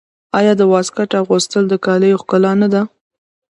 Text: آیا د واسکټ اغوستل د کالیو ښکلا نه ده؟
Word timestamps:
آیا 0.37 0.53
د 0.57 0.61
واسکټ 0.73 1.11
اغوستل 1.21 1.63
د 1.69 1.73
کالیو 1.85 2.21
ښکلا 2.21 2.51
نه 2.61 2.67
ده؟ 2.73 2.81